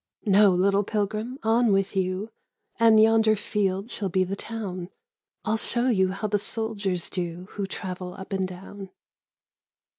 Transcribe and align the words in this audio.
25 0.23 0.41
Refugees" 0.41 0.51
No, 0.53 0.55
little 0.55 0.83
pilgrim, 0.83 1.39
on 1.43 1.71
with 1.71 1.95
you, 1.95 2.31
And 2.79 2.99
yonder 2.99 3.35
field 3.35 3.91
shall 3.91 4.09
be 4.09 4.23
the 4.23 4.35
town. 4.35 4.89
I'll 5.45 5.57
show 5.57 5.89
you 5.89 6.09
how 6.09 6.27
the 6.27 6.39
soldiers 6.39 7.07
do 7.07 7.45
Who 7.51 7.67
travel 7.67 8.15
up 8.15 8.33
and 8.33 8.47
down. 8.47 8.89